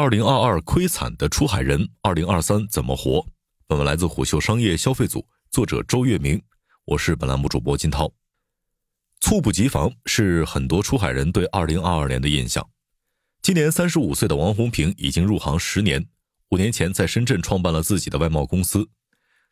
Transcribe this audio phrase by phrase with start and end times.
[0.00, 3.26] 二零二二亏惨的出海人，二零二三怎么活？
[3.66, 6.40] 本文来自虎嗅商业消费组，作者周月明，
[6.84, 8.08] 我是本栏目主播金涛。
[9.18, 12.64] 猝不及防是很多出海人对二零二二年的印象。
[13.42, 16.06] 今年三十五岁的王红平已经入行十年，
[16.50, 18.88] 五年前在深圳创办了自己的外贸公司。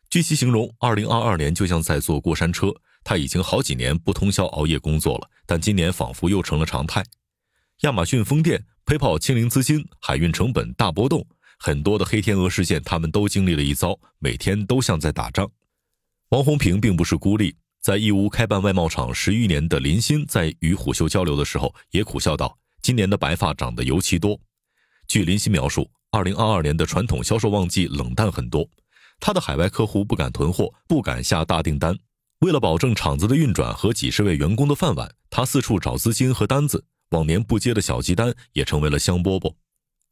[0.09, 2.73] 据其形容，二零二二年就像在坐过山车，
[3.03, 7.03] 他已经好几年不通宵熬夜工作了，但今年仿佛又成了常态。
[7.81, 8.65] 亚马逊封店。
[8.87, 11.27] 配泡清零资金，海运成本大波动，
[11.59, 15.45] 很多的黑天鹅事件，他们都经历了一遭，每天都像在打仗。
[16.29, 24.39] 王红平并不是孤立，在义乌开办外贸厂十余年的林鑫，在与虎嗅交流的时候，也苦笑道：“今年的白发长得尤其多。”
[25.05, 28.65] 据林鑫描述，二零二二年的传统销售旺季冷淡很多，
[29.19, 31.93] 他的海外客户不敢囤货，不敢下大订单，
[32.39, 36.85] 为了保证厂子的运转和几十位员工的饭碗，他四处找资金和单子。
[37.09, 39.53] 往年不接的小鸡单也成为了香饽饽，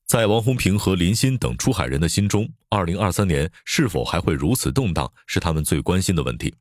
[0.08, 6.54] 在王洪平和林鑫等出海人的心中，二零二三年是否还会如此动荡，是他们最关心的问题。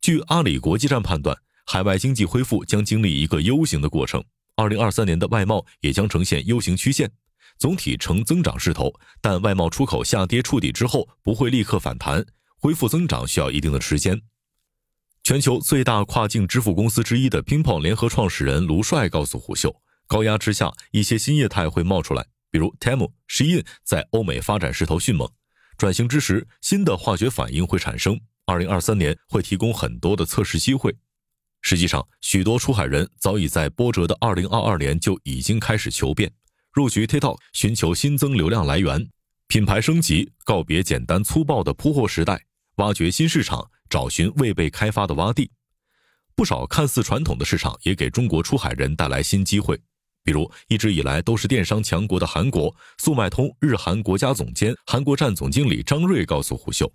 [0.00, 1.36] 据阿里国际站判断，
[1.66, 4.24] 海外经济恢复将经历一个 U 型的过程，
[4.56, 7.10] 二零二三年的外贸也将呈现 U 型曲线，
[7.58, 12.24] 总体呈增长势头，但外贸出口下跌触底之后不会立刻反弹，
[12.58, 14.22] 恢复增长需要一定的时间。
[15.22, 25.30] 全球最大跨境支付公司之一的拼泡联合创始人卢帅告诉虎嗅，高压之下，一些新业态会冒出来，比如 Temu、Shein 在欧美发展势头迅猛，
[25.76, 28.18] 转型之时，新的化学反应会产生。
[28.46, 30.96] 二零二三年会提供很多的测试机会。
[31.60, 36.32] 实际上，许多出海人早已在波折的二零二二年就已经开始求变，
[36.72, 39.08] 入局 TikTok 寻求新增流量来源，
[39.46, 42.46] 品牌升级，告别简单粗暴的铺货时代，
[42.76, 43.70] 挖掘新市场。
[43.90, 45.50] 找寻未被开发的洼地，
[46.34, 49.78] 不少看似传统的市场也给中国出海人带来新机会。
[50.22, 56.90] 比如，一直以来都是电商强国的韩国，速卖通日韩国家总监、韩国站总经理张瑞告诉虎嗅，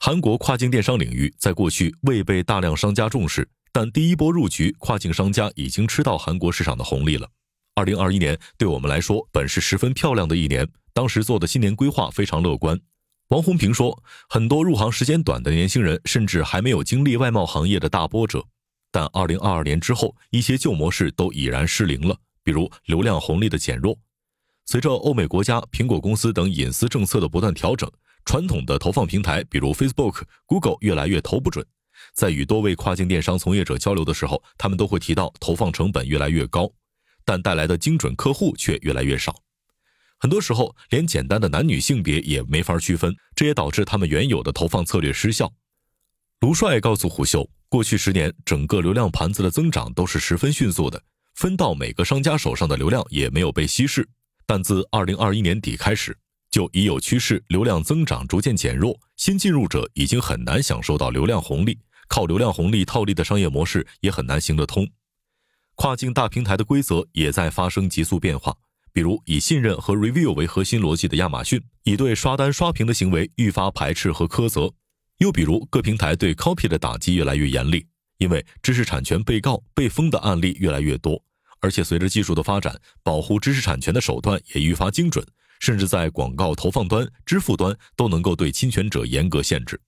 [0.00, 7.28] 韩国跨境电商领域在过去未被大量商家重视，但第一波入局跨境商家已经吃到韩国市场的红利了。
[7.74, 12.80] 二零二一年对我们来说本是十分漂亮的一年，当时做的新年规划非常乐观。
[13.30, 18.44] 王洪平说：“很多入行时间短的年轻人，甚至还没有经历外贸行业的大波折。
[18.90, 23.96] 但2022年之后，一些旧模式都已然失灵了，比如流量红利的减弱。
[24.66, 27.88] 随着欧美国家、苹果公司等隐私政策的不断调整，
[28.24, 31.64] 传统的投放平台，比如 Facebook、Google，越来越投不准。
[32.12, 36.68] 在与多位跨境电商从业者交流的时候，他们都会提到投放成本越来越高，
[37.24, 39.36] 但带来的精准客户却越来越少。”
[40.20, 45.50] 很多时候，连简单的男女性别也没法区分，这也导致他们原有的投放策略失效。
[46.40, 51.02] 卢帅告诉虎嗅，过去十年，整个流量盘子的增长都是十分迅速的，
[51.36, 54.06] 分到每个商家手上的流量也没有被稀释。
[54.44, 56.14] 但自二零二一年底开始，
[56.50, 64.86] 就已有趋势，流量增长逐渐减弱，新进入者已经很难享受到流量红利，靠流量红利套利的商业模式也很难行得通。
[65.76, 68.54] 跨境大平台的规则也在发生急速变化。
[68.92, 74.74] 比如以信任和 review 为核心逻辑的亚马逊，已对刷单刷屏的行为愈发排斥和苛责；
[75.18, 77.86] 又比如各平台对 copy 的打击越来越严厉，
[78.18, 81.22] 因为知识产权被告被封的案例越来越多，
[81.60, 85.24] 而且随着技术的发展，保护知识产权的手段也愈发精准，
[85.60, 89.80] 甚至在广告投放端、支付端都能够对侵权者严格限制。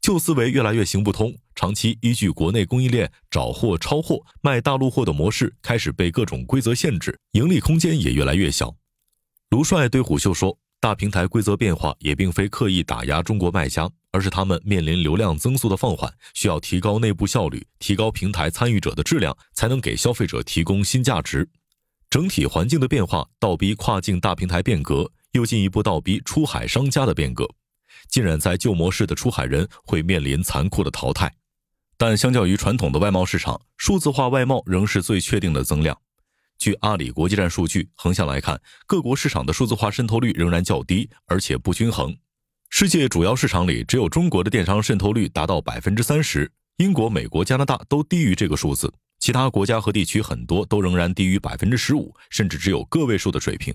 [0.00, 8.74] 旧思维越来越行不通，长期依据国内供应链找货、抄货、卖大陆货的模式开始被各种规则限制，盈利空间也越来越小。
[9.50, 21.46] 卢帅对虎嗅说：“大平台规则变化也并非刻意打压中国卖家，而是他们面临流量增速的放缓，需要提高内部效率，提高平台参与者的质量，才能给消费者提供新价值。
[22.08, 27.46] 整体环境的变化倒逼跨境大平台变革，又进一步倒逼出海商家的变革。”
[28.08, 31.30] 浸染在旧模式的出海人会面临残酷的淘汰，
[32.00, 36.00] 但相较于传统的外贸市场，数字化外贸仍是最确定的增量。
[36.56, 42.16] 据阿里国际站数据，横向来看，各国市场的数字化渗透率仍然较低，而且不均衡。
[42.70, 53.74] 世界主要市场里，只有中国的电商渗透率达到百分之三十，英国、美国、加拿大都低于这个数字，其他国家和地区很多都仍然低于百分之十五，甚至只有个位数的水平。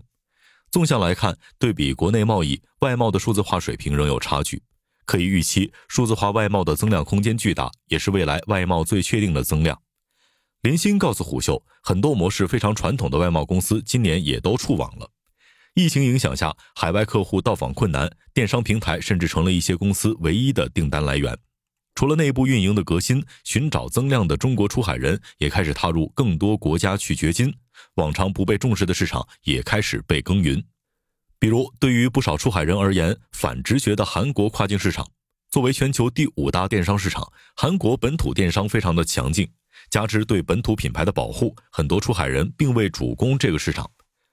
[0.72, 4.64] 纵向来看，对比国内贸易，外贸的数字化水平仍有差距。
[5.06, 9.82] 可以预期，数字化外贸的增量空间巨大，也是未来外贸最确定的增量。
[10.62, 15.12] 林鑫告诉虎嗅，很多模式非常传统的外贸公司今年也都触网了。
[15.76, 21.38] 疫情影响下，海外客户到访困难，电商平台甚至成了一些公司唯一的订单来源。
[21.94, 27.54] 除了内部运营的革新，寻找增量的中国出海人也开始踏入更多国家去掘金。
[27.96, 30.64] 往常不被重视的市场也开始被耕耘。
[31.40, 35.08] 比如，对于不少出海人而言，反直觉的韩国跨境市场，
[35.50, 39.50] 作为全球第五大电商市场，韩国本土电商非常的强劲，
[39.90, 43.90] 加之对本土品牌的保护，很多出海人并未主攻这个市场。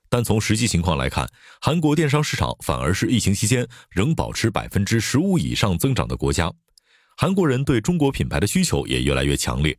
[0.09, 1.29] 但从实际情况来看，
[1.61, 6.53] 韩国电商市场反而是疫情期间仍保持百分之十五以上增长的国家。
[7.17, 9.77] 韩国人对中国品牌的需求也越来越强烈。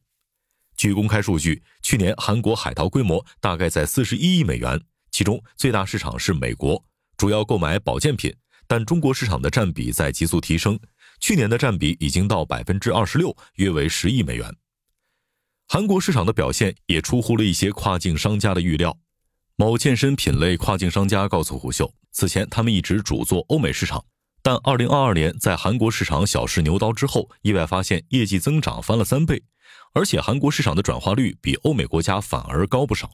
[0.75, 4.81] 据公开数据，去年韩国海淘规模大概在四十一亿美元，
[5.12, 6.84] 其中最大市场是美国。
[7.24, 8.36] 主要购买保健品，
[8.68, 10.78] 但中国市场的占比在急速提升，
[11.22, 14.54] 去年的占比已经到百分之二十六，约为十亿美元。
[15.70, 18.98] 韩国市场的表现也出乎了一些跨境商家的预料。
[19.56, 24.04] 某健身品类跨境商家告诉虎嗅，此前他们一直主做欧美市场，
[24.42, 29.42] 但二零二二年在韩国市场小试牛刀之后，意外发现业绩增长翻了三倍，
[29.94, 33.10] 而且韩国市场的转化率比欧美国家反而高不少。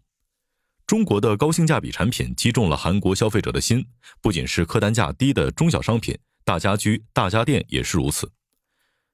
[0.90, 3.86] 中国的高性价比产品击中了韩国消费者的心，
[4.24, 8.32] 不仅是客单价低的中小商品，大家居、大家电也是如此。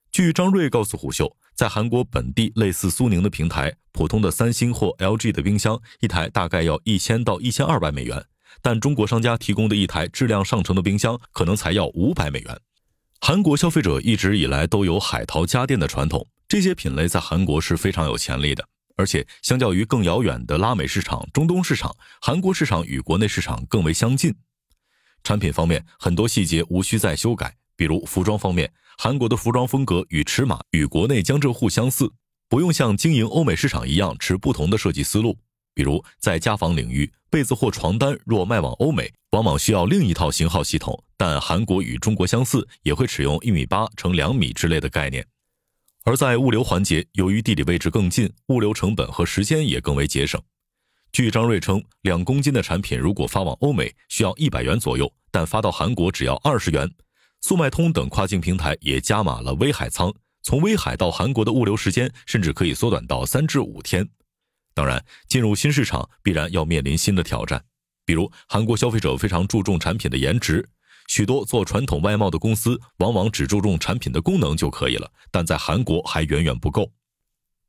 [0.10, 8.26] 据张瑞告诉虎嗅，在韩国本地类似苏宁的平台，普通的三星或 LG 的冰箱一台大概要一千到一千二百美元，
[8.62, 12.58] 但中国商家提供的一台质量上乘的冰箱可能才要五百美元。
[13.20, 18.66] 韩国消费者一直以来都有海淘家电的传统，这些品类在韩国是非常有潜力的。
[18.98, 24.34] 而且，相较于更遥远的拉美市场、中东市场，韩国市场与国内市场更为相近。
[25.24, 27.56] 产品方面，很多细节无需再修改。
[27.76, 32.14] 比如服装方面，韩国的服装风格与尺码与国内江浙沪相似，
[32.48, 35.38] 不用像经营欧美市场一样持不同的设计思路。
[35.74, 45.28] 比如在家纺领域，被子或床单若卖往欧美，往往需要另一套型号系统，但韩国与中国相似，也会使用一米八乘两米之类的概念。
[46.06, 50.40] 而在物流环节，由于地理位置更近，物流成本和时间也更为节省。
[51.12, 56.88] 据张瑞称，两公斤的产品如果发往欧美需要一百元左右，但发到韩国只要二十元。
[57.42, 60.14] 速卖通等跨境平台也加码了威海仓，
[60.44, 64.08] 从威海到韩国的物流时间甚至可以缩短到三至五天。
[64.76, 67.66] 当然，进入新市场必然要面临新的挑战，
[68.06, 70.70] 比如韩国消费者非常注重产品的颜值。
[71.08, 76.92] 许多做传统外贸的公司往往只注重产品的功能就可以了，但在韩国还远远不够。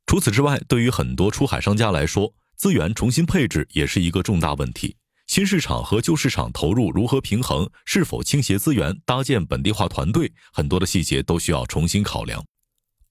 [0.05, 4.95] 除此之外，对于很多出海商家来说，资源重新配置也是一个重大问题。
[5.27, 12.41] 新市场和旧市场投入如何平衡，是否倾斜资源搭建本地化团队，很多的细节都需要重新考量。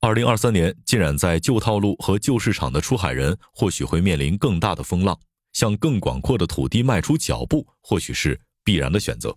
[0.01, 5.19] 二零二三年浸染在旧套路和旧市场的出海人，或许会面临更大的风浪，
[5.53, 9.37] 向更广阔的土地迈出脚步，或许是必然的选择。